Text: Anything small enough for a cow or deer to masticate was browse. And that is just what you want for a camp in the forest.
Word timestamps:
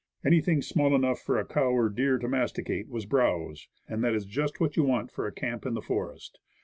Anything 0.25 0.63
small 0.63 0.95
enough 0.95 1.19
for 1.21 1.37
a 1.37 1.45
cow 1.45 1.69
or 1.69 1.87
deer 1.87 2.17
to 2.17 2.27
masticate 2.27 2.89
was 2.89 3.05
browse. 3.05 3.67
And 3.87 4.03
that 4.03 4.15
is 4.15 4.25
just 4.25 4.59
what 4.59 4.75
you 4.75 4.83
want 4.83 5.11
for 5.11 5.27
a 5.27 5.31
camp 5.31 5.63
in 5.63 5.75
the 5.75 5.79
forest. 5.83 6.39